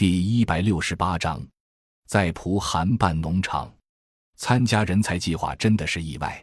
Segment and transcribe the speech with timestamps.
[0.00, 1.46] 第一百六十八章，
[2.06, 3.70] 在蒲韩办农场
[4.34, 6.42] 参加人才计划真的是意外。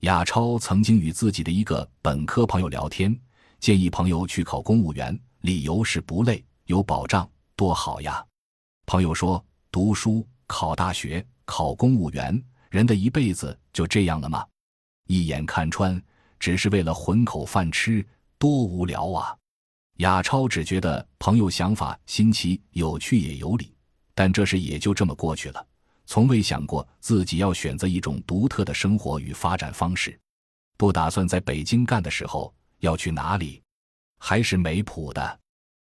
[0.00, 3.14] 亚超曾经与自己的一个本科朋友聊天，
[3.60, 8.24] 建议朋友去考公务员，理由是不累、有保障，多好呀。
[8.86, 14.42] 朋友说：“读书、考大学、考公务员，人的一辈子就这样了吗？
[15.06, 16.02] 一眼看穿，
[16.40, 18.02] 只是为了混口饭吃，
[18.38, 19.36] 多无聊啊！”
[19.98, 23.74] 亚超只觉得朋友想法新奇、有趣也有理，
[24.14, 25.66] 但这事也就这么过去了，
[26.04, 30.18] 从未想过自己要选择一种独特的生活与发展方式。
[30.76, 33.62] 不打算在北京干的时候，要去哪里，
[34.18, 35.40] 还是没谱的。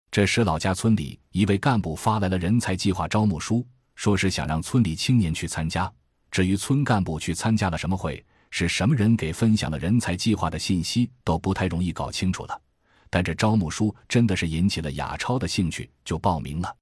[0.10, 3.64] 这时，老家村里一位干部发来了人才计划招募书，
[3.94, 5.92] 说是想让村里青年去参加。
[6.32, 12.60] 至于村干部去参加了什么会，是什么人给分享了人才计划的信息，都不太容易搞清楚了。
[13.10, 16.76] 但这招募书真的是引起了雅超的兴趣，就报名了。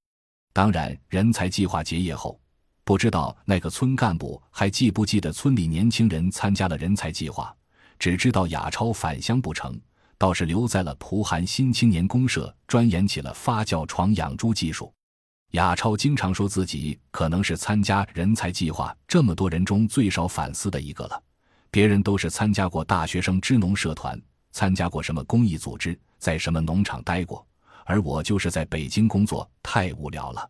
[0.54, 2.40] 当然，人才计划结业后，
[2.84, 7.56] 不知道那个村干部还记不记得村里年轻人参加了人才计划，
[8.00, 9.80] 只知道雅超返乡不成，
[10.18, 14.92] 倒是留在了蒲韩新青年公社，钻研起了发酵床养猪技术。
[15.52, 21.24] 雅超经常说自己可能是参加人才计划这么多人中最少反思的一个了，
[21.72, 24.22] 别人都是参加过大学生支农社团。
[24.58, 27.46] 参加过什么公益组织，在什么农场待过，
[27.86, 30.50] 而我就是在北京工作，太无聊了。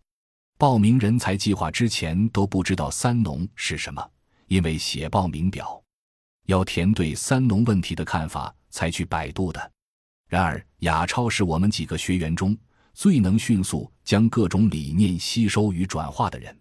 [0.57, 4.01] 报名人才计划之前都不知道“三农”是什么，
[4.47, 5.83] 因为写报名表
[6.45, 9.71] 要填对“三农”问题的看法，才去百度的。
[10.29, 12.57] 然而，亚超是我们几个学员中
[12.93, 16.57] 最能迅速将各种理念吸收与转化的人。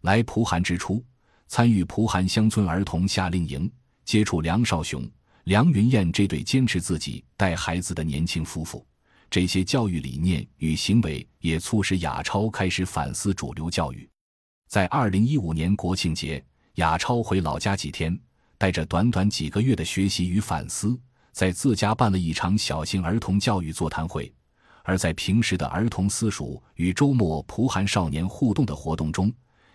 [0.00, 1.00] 来蒲韩之初，
[1.46, 3.70] 参与蒲韩乡村儿童夏令营，
[4.04, 5.08] 接触梁少雄。
[5.44, 8.86] 梁云燕这对坚持自己带孩子的年轻夫妇，
[9.30, 14.08] 这些教育理念与行为也促使雅超开始反思主流教育。
[14.68, 18.18] 在二零一五年国庆节，雅超回老家几天，
[18.58, 20.98] 带着短短几个月的学习与反思，
[21.32, 24.32] 在自家办了一场小型儿童教育座谈会。
[24.82, 29.32] 而在平时的儿童私塾与周末蒲寒少年互动的活动中，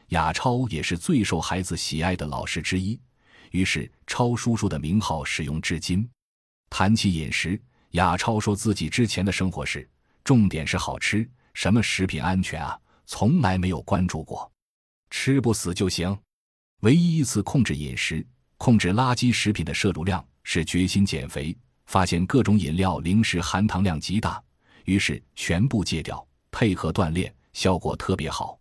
[0.09, 2.99] 雅超也是最受孩子喜爱的老师之一。
[3.51, 6.07] 于是，超叔叔的名号使用至今。
[6.69, 7.59] 谈起饮食，
[7.91, 9.87] 亚超说自己之前的生活是
[10.23, 14.51] 重点是好吃，什么食品安全啊，从来没有关注过，
[15.09, 16.17] 吃不死就行。
[16.81, 18.25] 唯一一次控制饮食、
[18.57, 21.55] 控制垃圾食品的摄入量，是决心减肥，
[21.85, 24.43] 发现各种饮料、零食含糖量极大，
[24.83, 28.59] 于是全部戒掉，配合锻炼，效果特别好。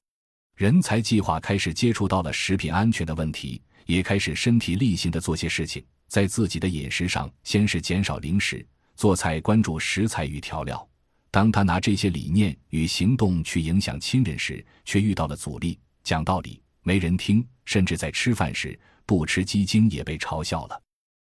[0.55, 3.61] 人才计划开始接触到了食品安全的问题。
[3.87, 10.87] 也开始身体力行的做些事情，在自己的饮食上，先是减少零食，做菜关注食材与调料。
[11.31, 15.79] 当他拿这些理念与行动去影响亲人时，却遇到了阻力。
[16.05, 20.81] 讲道理没人听，甚至在吃饭时不吃鸡精也被嘲笑了。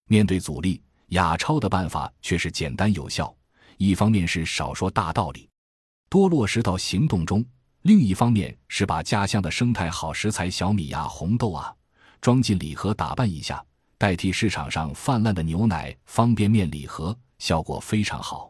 [0.10, 3.34] 面对阻力，亚超的办法却是简单有效。
[3.78, 5.50] 一方面是少说大道理，
[6.10, 7.42] 多落实到行动中；
[7.84, 11.74] 另一方面是把家乡的生态好食材小米呀、红豆啊。
[12.24, 13.62] 装进礼盒，打扮一下，
[13.98, 18.50] 代替市场上泛滥的牛奶方便面礼盒，效果非常好。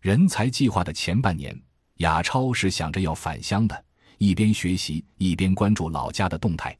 [0.00, 1.56] 人才计划的前半年，
[1.98, 3.84] 雅超是想着要返乡的，
[4.18, 6.76] 一边学习一边关注老家的动态。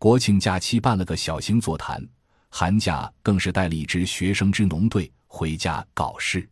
[0.00, 2.04] 国庆假期办了个小型座谈，
[2.48, 6.48] 寒假更是带了一支学生支农队回家搞事。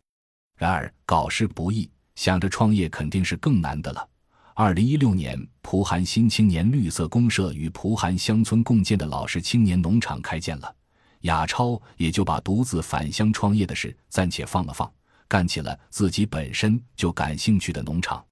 [0.55, 4.07] 然而搞事不易，想着创业肯定是更难的了。
[4.53, 5.37] 二零一六年，
[5.69, 10.75] 蒲韩新青年绿色公社与蒲韩乡村共建的老式青年农场开建了，
[11.23, 14.89] 亚超也就把独自返乡创业的事暂且放了放，
[15.27, 18.25] 干起了自己本身就感兴趣的农场。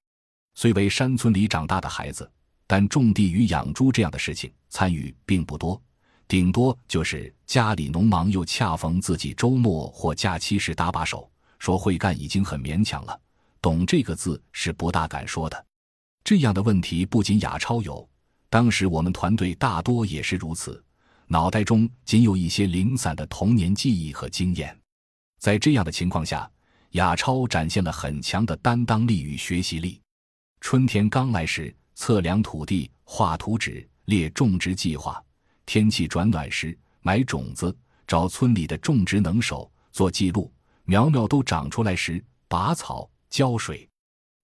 [0.54, 2.26] 虽为山村里长大的孩子，
[2.66, 5.78] 但种地与养猪这样的事情参与并不多，
[6.26, 11.30] 顶多就是家里农忙，又恰逢自己周末或假期时搭把手。
[11.58, 13.20] 说会干已经很勉强了，
[13.60, 15.65] 懂这个字是不大敢说的。
[16.26, 18.04] 这样的问题不仅亚超有，
[18.50, 20.84] 当时我们团队大多也是如此，
[21.28, 24.76] 脑袋中仅有一些零散的童年记忆和经验。
[25.38, 26.50] 在这样的情况下，
[26.94, 30.00] 亚超展现了很强的担当力与学习力。
[30.60, 35.14] 春天刚来时，测量土地、画图纸、列种植计划；
[35.64, 37.72] 天气转暖时，买种子，
[38.04, 40.50] 找村里的种植能手做记录；
[40.86, 43.88] 苗苗都长出来时，拔草、浇水。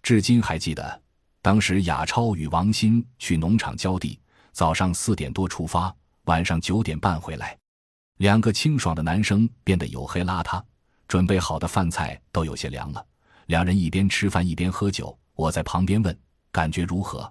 [0.00, 1.01] 至今还记得。
[1.42, 4.16] 当时雅超与王鑫去农场浇地，
[4.52, 5.92] 早上四点多出发，
[6.26, 7.58] 晚上九点半回来。
[8.18, 10.62] 两个清爽的男生变得黝黑邋遢，
[11.08, 13.04] 准备好的饭菜都有些凉了。
[13.46, 16.16] 两人一边吃饭一边喝酒，我在旁边问
[16.52, 17.30] ：“感觉如何？”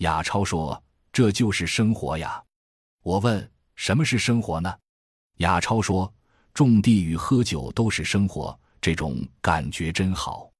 [0.00, 0.80] 雅超说
[1.10, 2.42] ：“这就是生活呀。”
[3.02, 4.70] 我问：“什么是生活呢？”
[5.38, 6.12] 雅超说
[6.52, 10.50] ：“种地与喝酒都是生活，这种感觉真好。”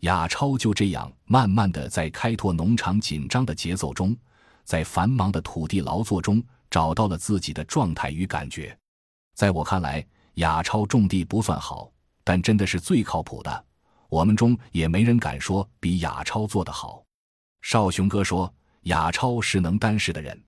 [0.00, 4.16] 亚超就这样慢慢的在开拓农场紧张的节奏中，
[4.64, 8.76] 在繁忙的土地劳作中找到了自己的状态与感觉。
[9.34, 10.04] 在我看来，
[10.34, 11.90] 亚超种地不算好，
[12.22, 13.64] 但真的是最靠谱的。
[14.08, 17.02] 我们中也没人敢说比亚超做得好。
[17.60, 18.52] 少雄哥说，
[18.82, 20.40] 亚超是能担事的人。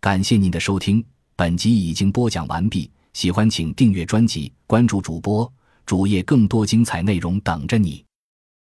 [0.00, 1.04] 感谢您的收听，
[1.36, 2.90] 本集已经播讲完毕。
[3.12, 5.50] 喜欢请订阅专辑，关注主播
[5.84, 8.04] 主页，更多精彩内容等着你。